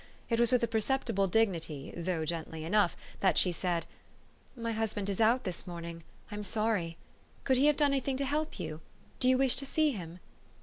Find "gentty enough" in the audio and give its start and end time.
2.25-2.97